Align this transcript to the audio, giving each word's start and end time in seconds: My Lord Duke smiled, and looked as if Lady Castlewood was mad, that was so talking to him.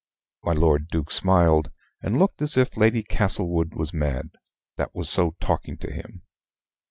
My 0.43 0.53
Lord 0.53 0.87
Duke 0.87 1.11
smiled, 1.11 1.69
and 2.01 2.17
looked 2.17 2.41
as 2.41 2.57
if 2.57 2.75
Lady 2.75 3.03
Castlewood 3.03 3.75
was 3.75 3.93
mad, 3.93 4.31
that 4.75 4.95
was 4.95 5.11
so 5.11 5.35
talking 5.39 5.77
to 5.77 5.93
him. 5.93 6.23